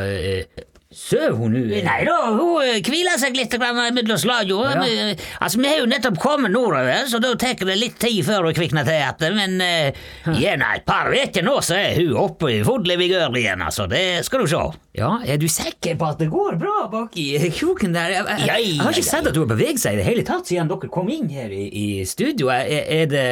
[0.94, 1.62] Eh, Søv hun nå?
[1.84, 4.70] Nei da, hun eh, hviler seg litt mellom slagene.
[4.74, 4.82] Ja.
[4.84, 8.46] Vi- Altså, vi har jo nettopp kommet nordover, så da tar det litt tid før
[8.48, 9.34] hun kvikner til igjen.
[9.36, 13.62] Men uh, gjennom et par uker nå, så er hun oppe i full vigør igjen,
[13.66, 13.88] altså.
[13.90, 14.62] Det skal du se.
[14.96, 18.14] Ja, er du sikker på at det går bra bak i kroken der?
[18.14, 20.24] Jeg, jeg, jeg, jeg har ikke sett at hun har beveget seg i det hele
[20.26, 22.48] tatt siden dere kom inn her i, i studio.
[22.54, 23.26] Er, er det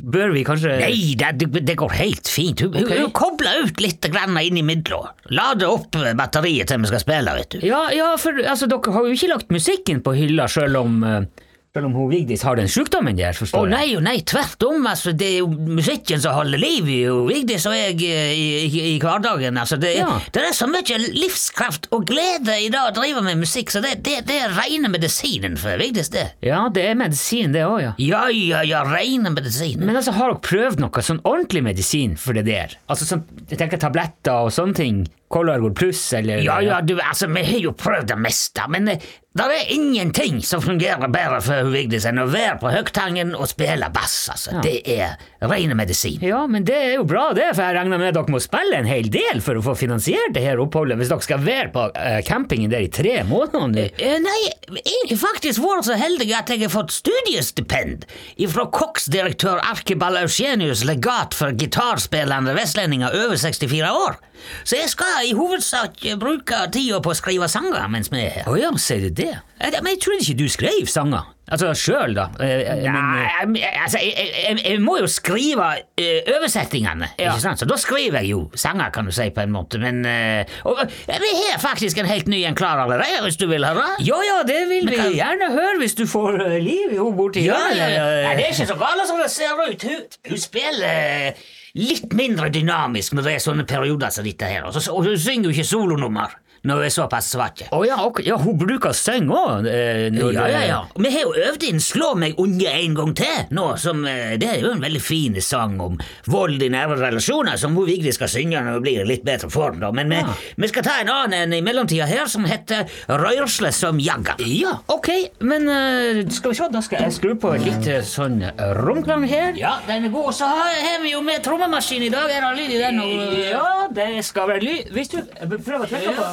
[0.00, 2.62] Bør vi kanskje Nei, det, det går helt fint.
[2.64, 3.02] Hun, okay.
[3.02, 5.10] hun, kobler ut litt innimellom.
[5.34, 7.66] Lader opp batteriet til vi skal spille, vet du.
[7.66, 11.44] Ja, ja, for altså, dere har jo ikke lagt musikken på hylla selv om Selv
[11.86, 13.74] om hun Vigdis har den sykdommen der, forstår jeg.
[13.74, 14.86] nei å nei, tvert om.
[14.90, 18.46] Altså, det er jo musikken som holder liv i jo Vigdis og jeg eh, i,
[18.66, 19.58] i, i hverdagen.
[19.60, 20.08] Altså, det, Ja.
[20.34, 23.96] det er så mye livskraft og glede i det å drive med musikk, så det,
[24.06, 26.26] det, det er rene medisinen for Vigdis, det.
[26.44, 27.92] Ja, det er medisin, det òg, ja.
[28.02, 29.80] Ja, ja, ja, rene medisin.
[29.84, 32.78] Men altså, har dere prøvd noe sånn ordentlig medisin for det der?
[32.88, 35.04] Altså sånn, jeg tenker tabletter og sånne ting?
[35.28, 39.08] Colorgol pluss, eller Ja, ja, du, altså, vi har jo prøvd det meste, men eh,
[39.38, 43.86] det er ingenting som fungerer bedre for Vigdis enn å være på Høgtangen og spille
[43.94, 44.56] bass, altså.
[44.56, 44.62] Ja.
[44.64, 46.16] Det er rene medisin.
[46.24, 48.88] Ja, men det er jo bra det, for jeg regner med dere må spille en
[48.88, 52.18] hel del for å få finansiert det her oppholdet, hvis dere skal være på eh,
[52.26, 53.86] campingen der i tre måneder nå.
[53.94, 54.38] Eh, Nei,
[54.80, 58.08] jeg har faktisk vært så heldig at jeg har fått studiestipend
[58.48, 64.18] fra koksdirektør Arkibal Eugenius legat for gitarspillende vestlendinger over 64 år.
[64.64, 68.48] Så jeg skal i hovedsak bruke tida på å skrive sanger mens vi er her.
[68.52, 69.32] Å ja, sier du det?
[69.58, 71.34] Jeg, men jeg trodde ikke du skrev sanger.
[71.48, 72.26] Altså sjøl, da.
[72.44, 77.30] Eh, eh, eh, Nei, altså, jeg, jeg, jeg må jo skrive eh, oversettingene, Ja.
[77.32, 77.62] ikke sant?
[77.62, 79.80] så da skriver jeg jo sanger, kan du si, på en måte.
[79.80, 83.46] Men eh, og, eh, vi har faktisk en helt ny en klar allerede, hvis du
[83.48, 83.86] vil høre.
[84.04, 87.16] ja ja, det vil vi kan- gjerne høre hvis du får eh, liv i henne
[87.16, 88.04] borti Ja, ja, ja, ja.
[88.18, 88.26] eh.
[88.28, 89.88] Nei, det er ikke så galt som det ser ut.
[89.88, 94.66] Hun, hun spiller eh, litt mindre dynamisk når det er sånne perioder som dette her.
[94.66, 97.62] Og, så, og hun synger jo ikke solonummer når hun er såpass svak.
[97.72, 98.20] Å ja, ok.
[98.26, 99.66] ja, hun bruker seng òg.
[99.68, 100.80] Eh, når Ja, det- ja, ja.
[100.98, 104.48] Vi har jo øvd inn Slå meg unge en gang til nå, som eh, Det
[104.48, 108.28] er jo en veldig fin sang om vold i nære relasjoner, som hun Vigdi skal
[108.28, 109.90] synge når hun blir i litt bedre form, da.
[109.92, 110.18] Men vi,
[110.56, 114.36] vi skal ta en annen en i mellomtida her, som heter Rørsle som jagger'.
[114.46, 115.08] Ja, ok,
[115.40, 119.24] men eh, skal vi se, da skal jeg skru på litt eh, sånn eh, romklang
[119.28, 119.54] her.
[119.56, 120.26] Ja, den er god.
[120.28, 122.28] Og Så har har vi jo med trommemaskin i dag.
[122.30, 123.00] Er det lyd i den?
[123.00, 126.28] Og, Ja, det skal være lyd Hvis du eh, prøver å trykke på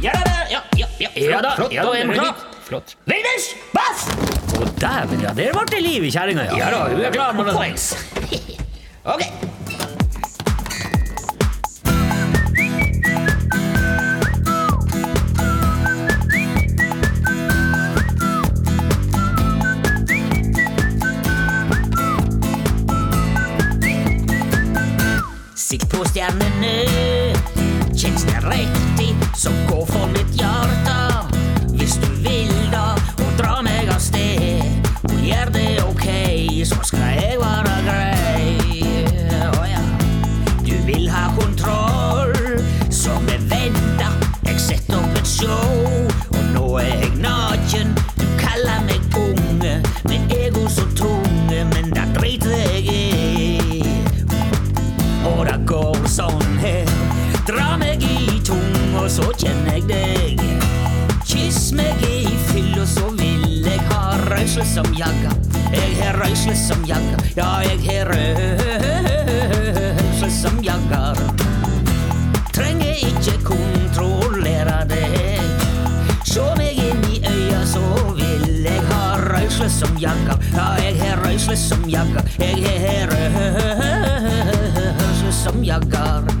[0.00, 1.50] ja da, ja, ja, ja, ja da.
[1.56, 2.34] Flott, ja, da er den klar.
[2.62, 2.96] Flott.
[3.04, 4.06] Venus, bass!
[4.54, 5.32] Å, dæven, ja.
[5.34, 6.58] Der ble det liv i kjerringa, ja.
[6.60, 7.96] ja da, du er klar med poengs.
[9.02, 9.26] ok.
[25.58, 27.57] Sikt på stjernene
[27.98, 30.98] Kjennes det riktig, så gå for mitt hjerte.
[31.74, 34.62] Hvis du vil da, og dra meg av sted.
[35.08, 36.06] Og gjør det ok,
[36.70, 38.17] så skal jeg være grei.
[64.58, 65.30] Røysle som jagga.
[65.72, 68.30] Jeg har røysle som jagga, ja, jeg har røysle
[70.30, 71.14] som jagger.
[72.56, 75.40] Trenger ikke kontrollere deg.
[76.26, 77.80] Sjå meg inn i øya, så
[78.18, 80.36] vil jeg ha røysle som jagger.
[80.56, 82.22] Ja, jeg har røysle som jagger.
[82.42, 83.08] Jeg har
[84.98, 86.37] røysle som jagger.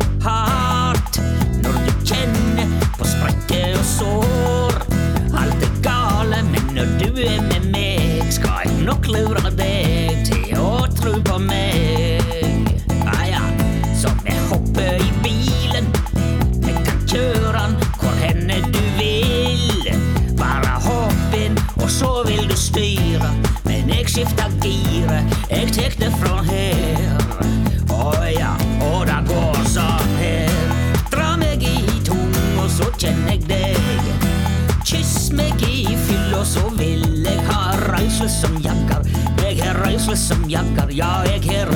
[40.08, 41.68] Jeg som jagger, ja, jeg har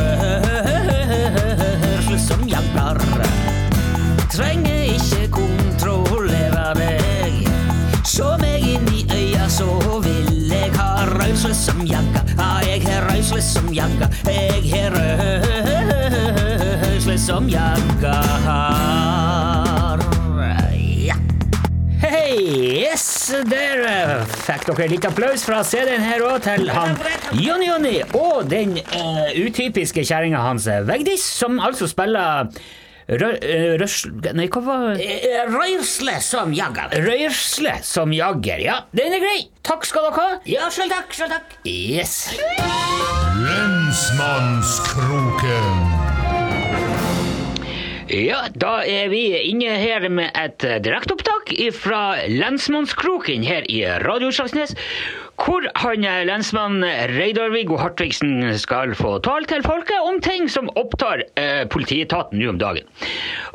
[1.82, 2.96] røysle som jagger.
[4.32, 7.44] Trenger ikke kontrollere deg.
[8.08, 9.68] Se meg inn i øya, så
[10.06, 12.24] vil jeg ha røysle som jagger.
[12.38, 14.08] Ja, jeg har røysle som jagger.
[14.24, 14.96] Jeg har
[16.86, 17.91] røysle som jagger.
[24.62, 26.90] Eh, dere litt applaus fra CD-en her òg til han
[27.34, 32.28] Jonny Jonny og den uh, utypiske kjerringa hans Vegdis Vigdis, som altså spiller
[33.08, 33.18] eh.
[34.32, 34.96] Nei, hva var
[35.50, 36.88] Røyrsle som jagger.
[37.02, 38.58] Røyrsle som jagger.
[38.62, 39.40] Ja, den er grei.
[39.66, 40.28] Takk skal dere ha.
[40.48, 41.46] Ja, sjøl takk, sjøl takk.
[41.66, 42.12] Yes.
[43.42, 45.81] Lensmannskroken.
[48.12, 54.28] Ja, da er vi inne her med et eh, direkteopptak fra lensmannskroken her i Radio
[54.28, 54.74] Slagsnes,
[55.40, 61.24] hvor han eh, lensmann Reidar-Viggo Hartvigsen skal få tale til folket om ting som opptar
[61.40, 62.84] eh, politietaten nå om dagen.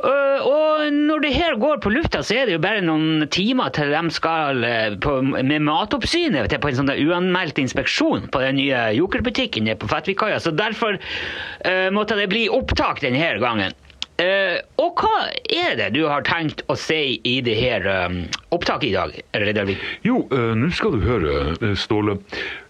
[0.01, 3.69] Uh, og når det her går på lufta, så er det jo bare noen timer
[3.77, 8.87] til de skal uh, på, med matoppsynet på en sånn uanmeldt inspeksjon på den nye
[8.97, 13.77] Joker-butikken på Fettvikkaia, så derfor uh, måtte det bli opptak denne gangen.
[14.17, 18.23] Eh, og hva er det du har tenkt å si i det her um,
[18.55, 19.83] opptaket i dag, Reidar-Vik?
[20.07, 22.17] Jo, uh, nå skal du høre, Ståle.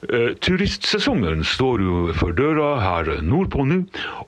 [0.06, 3.80] Eh, turistsesongen står jo for døra her nordpå nå.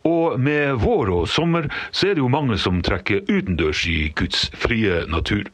[0.09, 4.49] Og med vår og sommer så er det jo mange som trekker utendørs i Guds
[4.57, 5.45] frie natur.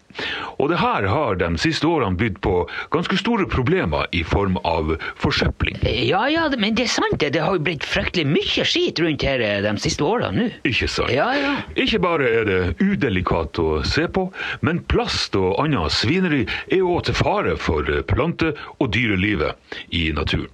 [0.62, 2.54] Og det her har de siste årene bydd på
[2.96, 5.82] ganske store problemer i form av forsøpling.
[5.84, 7.34] Ja, ja, men det er sant, det.
[7.36, 10.48] Det har jo blitt fryktelig mye skit rundt her eh, de siste årene nå.
[10.68, 11.12] Ikke sant?
[11.12, 11.54] Ja, ja.
[11.76, 14.30] Ikke bare er det udelikat å se på,
[14.66, 19.60] men plast og annet svineri er jo til fare for plante- og dyrelivet
[19.92, 20.52] i naturen.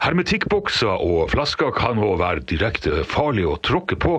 [0.00, 4.14] Hermetikkbokser og flasker kan òg være direkte farlig å tråkke på,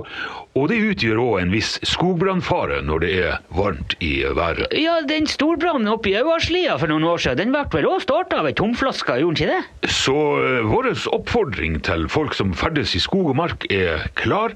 [0.53, 4.75] og det utgjør òg en viss skogbrannfare når det er varmt i været.
[4.77, 8.43] Ja, den storbrannen oppe i Øvarslia for noen år siden, den ble vel også starta
[8.43, 9.89] av ei tomflaske, gjorde den ikke det?
[9.97, 14.53] Så eh, vår oppfordring til folk som ferdes i skog og mark er klar.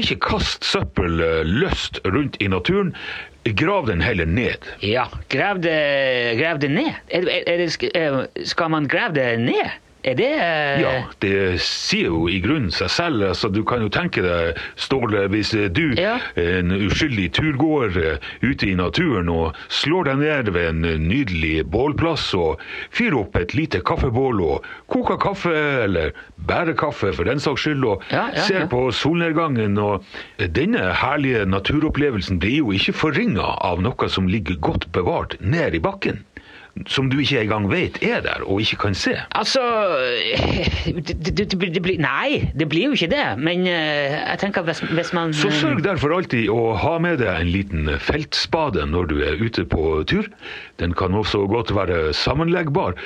[0.00, 2.96] Ikke kast søppel eh, løst rundt i naturen.
[3.44, 4.64] Grav den heller ned.
[4.80, 6.94] Ja, grav det, grav det ned.
[7.12, 9.74] Er, er, er eh, skal man grave det ned?
[10.04, 10.90] Er det eh, Ja,
[11.24, 13.22] det sier jo i grunnen seg selv.
[13.30, 16.18] Altså, du kan jo tenke deg, Ståle, hvis du, Ja.
[16.36, 22.26] en uskyldig turgåer eh, ute i naturen, og slår deg ned ved en nydelig bålplass
[22.36, 22.60] og
[22.92, 25.54] fyrer opp et lite kaffebål og koker kaffe,
[25.86, 30.04] eller bærer kaffe for den saks skyld, og Ja, ja, ser på solnedgangen, og
[30.38, 35.80] denne herlige naturopplevelsen blir jo ikke forringa av noe som ligger godt bevart ned i
[35.80, 36.20] bakken.
[36.90, 39.14] Som du ikke engang vet er der, og ikke kan se?
[39.38, 39.62] Altså
[41.06, 43.26] det, det, det, det blir, Nei, det blir jo ikke det.
[43.38, 47.30] Men eh, jeg tenker hvis, hvis man Så sørg derfor alltid å ha med deg
[47.30, 50.26] en liten feltspade når du er ute på tur.
[50.82, 52.96] Den kan også godt være sammenleggbar,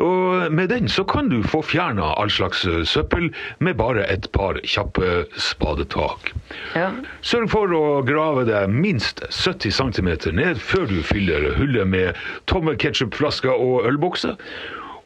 [0.00, 3.28] og med den så kan du få fjerna all slags søppel
[3.60, 6.32] med bare et par kjappe spadetak.
[6.78, 6.88] Ja.
[7.20, 12.78] Sørg for å grave deg minst 70 cm ned før du fyller hullet med tomme
[13.18, 14.36] ketsjupflasker og ølbokser.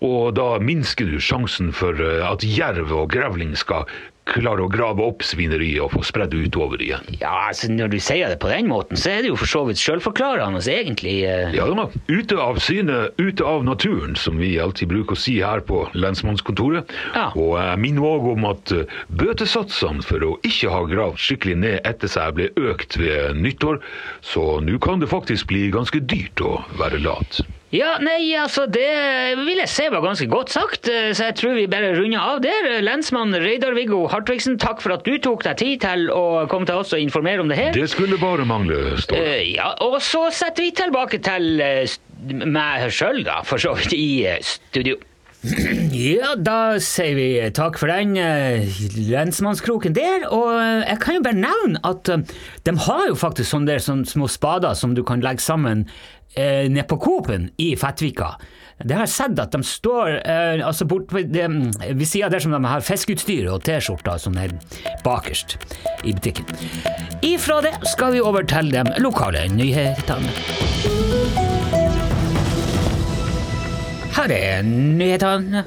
[0.02, 3.86] Og da minsker du sjansen for eh, at jerv og grevling skal
[4.26, 7.02] klare å grave opp svineriet og få spredd det utover igjen.
[7.18, 9.62] Ja, altså Når du sier det på den måten, så er det jo for så
[9.66, 11.24] vidt sjølforklarende, egentlig.
[11.26, 11.54] eh.
[11.54, 15.62] Ja da, ute av syne, ute av naturen, som vi alltid bruker å si her
[15.66, 16.90] på lensmannskontoret.
[17.14, 17.30] Ja.
[17.34, 21.80] Og jeg minner òg om at eh, bøtesatsene for å ikke ha gravd skikkelig ned
[21.86, 23.82] etter seg ble økt ved nyttår,
[24.22, 27.42] så nå kan det faktisk bli ganske dyrt å være lat.
[27.72, 28.84] Ja, nei, altså, det
[29.38, 32.42] vil jeg si var ganske godt sagt, eh, så jeg tror vi bare runder av
[32.44, 32.66] der.
[32.84, 36.92] Lensmann Reidar-Viggo Hartvigsen, takk for at du tok deg tid til å komme til oss
[36.92, 37.70] og informere om det her.
[37.72, 39.22] Det skulle bare mangle, Ståle.
[39.24, 41.96] Eh, ja, og så setter vi tilbake til eh,
[42.44, 45.00] meg sjøl, da, for så vidt, i studio.
[45.42, 50.28] Ja, da sier vi takk for den eh, lensmannskroken der.
[50.30, 52.22] Og eh, jeg kan jo bare nevne at eh,
[52.68, 55.88] de har jo faktisk sånne der sånne små spader som du kan legge sammen
[56.34, 58.34] eh, nede på Coop-en i Fettvika.
[58.82, 61.46] Det har jeg sett at de står eh, altså bort ved, det,
[61.92, 64.54] ved sida der som de har fiskeutstyr og T-skjorter som er
[65.04, 65.58] bakerst
[66.02, 66.48] i butikken.
[67.22, 70.32] Ifra det skal vi over til de lokale nyhetene.
[74.12, 75.64] Her er nyhetene.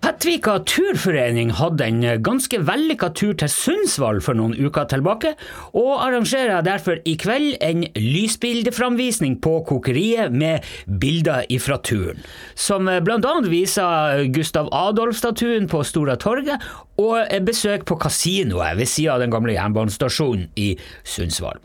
[0.00, 5.30] Fettvika turforening hadde en ganske vellykka tur til Sundsvall for noen uker tilbake,
[5.76, 10.64] og arrangerer derfor i kveld en lysbildeframvisning på kokeriet med
[11.00, 12.20] bilder ifra turen,
[12.52, 16.64] som blant annet viser Gustav Adolf-statuen på Stora torget
[17.00, 21.60] og besøk på kasinoet ved sida av den gamle jernbanestasjonen i Sundsvall.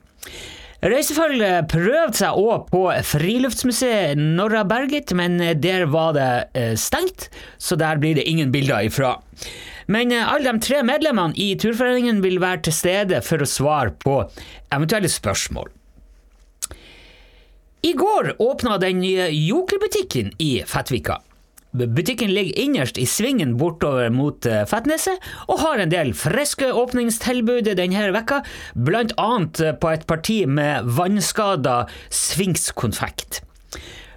[0.84, 7.78] Reisefølget prøvde seg òg på Friluftsmuseet Norra Berget, men der var det eh, stengt, så
[7.80, 9.16] der blir det ingen bilder ifra.
[9.88, 13.96] Men eh, alle de tre medlemmene i turforeningen vil være til stede for å svare
[14.04, 14.20] på
[14.74, 15.72] eventuelle spørsmål.
[17.86, 21.20] I går åpna den nye Joker-butikken i Fettvika.
[21.76, 25.20] Butikken ligger innerst i svingen bortover mot eh, Fettneset,
[25.52, 28.40] og har en del friske åpningstilbud denne vekka,
[28.88, 33.42] blant annet eh, på et parti med vannskada sfinkskonfekt.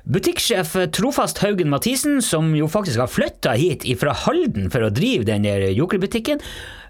[0.09, 5.27] Butikksjef Trofast Haugen Mathisen, som jo faktisk har flytta hit fra Halden for å drive
[5.29, 5.45] den
[5.77, 6.41] jokerbutikken,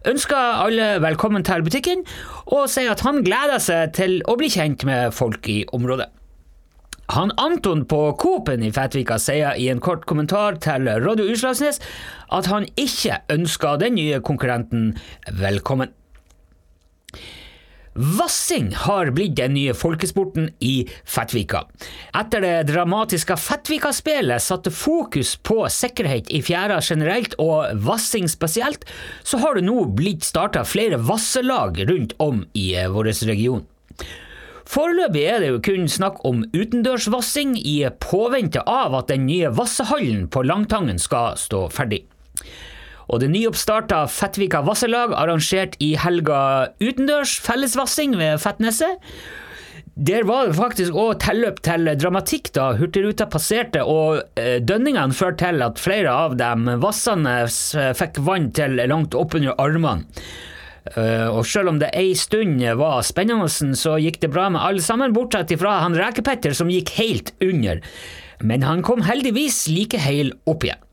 [0.06, 2.04] ønsker alle velkommen til butikken,
[2.46, 6.12] og sier at han gleder seg til å bli kjent med folk i området.
[7.10, 11.80] Han Anton på Coop-en i Fettvika sier i en kort kommentar til Radio Utslagsnes
[12.36, 14.90] at han ikke ønsker den nye konkurrenten
[15.40, 15.94] velkommen.
[17.96, 21.64] Vassing har blitt den nye folkesporten i Fettvika.
[22.12, 28.84] Etter det dramatiske Fettvika-spelet satte fokus på sikkerhet i fjæra generelt og vassing spesielt,
[29.24, 33.64] så har det nå blitt starta flere vasselag rundt om i vår region.
[34.68, 40.26] Foreløpig er det jo kun snakk om utendørsvassing i påvente av at den nye vassehallen
[40.28, 42.02] på Langtangen skal stå ferdig.
[43.08, 46.40] Og det nyoppstarta Fettvika Vasselag arrangerte i helga
[46.82, 49.00] utendørs fellesvassing ved Fettneset.
[49.96, 55.48] Der var det faktisk òg tilløp til dramatikk da Hurtigruta passerte, og eh, dønningene førte
[55.48, 57.40] til at flere av dem vassende
[57.98, 60.04] fikk vann til langt oppunder armene.
[60.96, 64.84] Eh, og selv om det ei stund var spennende, så gikk det bra med alle
[64.84, 67.82] sammen, bortsett fra han Rekepetter som gikk helt under.
[68.40, 70.84] Men han kom heldigvis like heil opp igjen.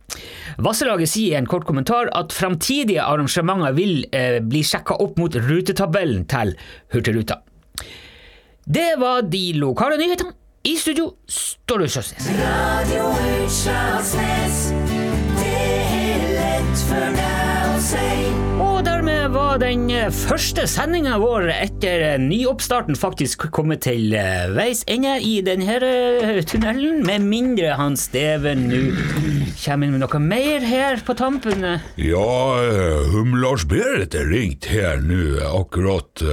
[0.62, 5.36] Vasselaget sier i en kort kommentar at framtidige arrangementer vil eh, bli sjekka opp mot
[5.36, 6.56] rutetabellen til
[6.94, 7.42] Hurtigruta.
[8.66, 10.34] Det var de lokale nyhetene.
[10.66, 12.32] I studio står du Kjøsnes.
[12.40, 13.12] Radio
[13.44, 14.64] Utslagsnes.
[15.38, 15.54] Det
[16.00, 17.25] er lett for deg
[19.56, 25.13] var den eh, første sendinga vår etter eh, nyoppstarten faktisk kommet til eh, veis ende
[25.24, 25.78] i denne
[26.50, 28.82] tunnelen, med mindre han Steven nå
[29.56, 31.63] kommer inn med noe mer her på tampen.
[31.96, 32.26] Ja,
[32.60, 36.26] eh, hum Lars Berit er ringt her nå akkurat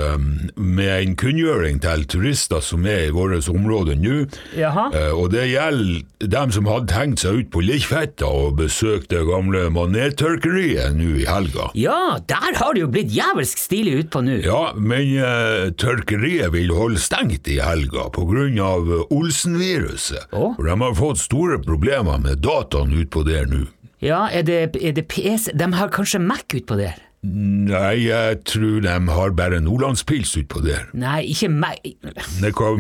[0.57, 4.25] med en kunngjøring til turister som er i vårt område nå.
[4.59, 4.89] Jaha.
[5.15, 9.69] Og det gjelder dem som hadde tenkt seg ut på Likkfetta og besøkt det gamle
[9.75, 11.71] manettørkeriet nå i helga.
[11.79, 14.39] Ja, der har det jo blitt jævelsk stilig ut på nå.
[14.45, 20.33] Ja, men uh, tørkeriet vil holde stengt i helga av eh, Olsen-viruset.
[20.33, 20.53] Oh.
[20.57, 23.65] For de har fått store problemer med dataen utpå der nå.
[24.03, 25.53] Ja, er det, er det PC?
[25.55, 26.97] De har kanskje Mac utpå der?
[27.23, 30.89] Nei, jeg tror de har bare nordlandspils utpå der.
[30.99, 31.79] Nei, ikke meg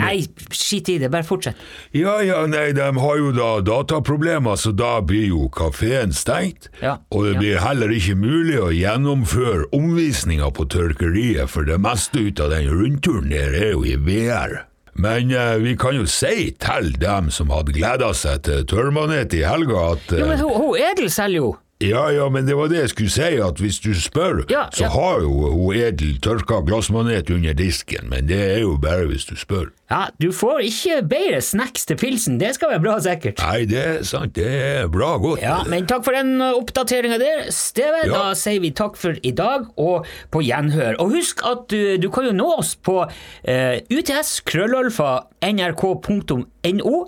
[0.00, 0.16] Nei,
[0.50, 1.60] skit i det, bare fortsett.
[1.94, 6.72] Ja, ja, nei, de har jo da dataproblemer, så da blir jo kafeen stengt.
[6.82, 7.38] Ja, Og det ja.
[7.44, 12.66] blir heller ikke mulig å gjennomføre omvisninger på tørkeriet, for det meste ut av den
[12.74, 14.64] rundturen der er jo i VR.
[14.98, 19.46] Men eh, vi kan jo si til dem som hadde gleda seg til tørrmanet i
[19.46, 21.52] helga, at Jo, eh, men hun, hun Edel selger jo.
[21.82, 24.86] Ja, ja, men det var det jeg skulle si, at hvis du spør, Ja, så
[24.86, 24.90] ja.
[24.94, 29.34] har jo hun Edel tørka glassmanet under disken, men det er jo bare hvis du
[29.38, 29.70] spør.
[29.90, 33.42] Ja, du får ikke bedre snacks til pilsen, det skal være bra sikkert.
[33.42, 35.42] Nei, det er sant, det er bra godt.
[35.42, 38.06] Ja, men takk for den oppdateringa der, Steve.
[38.06, 38.12] Ja.
[38.14, 40.96] Da sier vi takk for i dag, og på gjenhør.
[41.02, 47.02] Og husk at du, du kan jo nå oss på uh, UTS krøllalfa nrk.no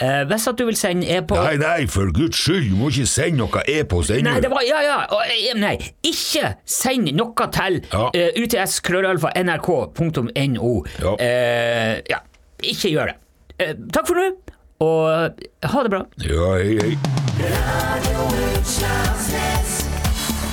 [0.00, 3.06] eh, hvis at du vil sende e-post Nei, nei, for guds skyld, du må ikke
[3.06, 4.22] sende noe e-post ennå.
[4.30, 5.76] Nei, det var, ja, ja, og, eh, nei,
[6.06, 8.06] ikke send noe til Ja.
[8.08, 11.12] uh, uts-nrk.no Ja.
[11.18, 12.18] Eh, ja,
[12.62, 13.16] ikke gjør det.
[13.58, 14.26] Eh, takk for nå,
[14.80, 15.08] og
[15.72, 16.02] ha det bra.
[16.24, 16.96] Ja, hei, hei.
[17.42, 18.20] Radio
[18.58, 19.70] Utslagsnes.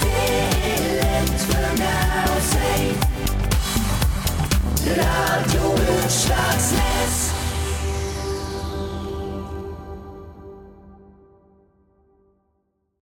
[0.03, 0.25] Det
[0.69, 2.73] er lett for meg å si.
[4.99, 5.63] Radio
[5.97, 7.17] Utslagsnes.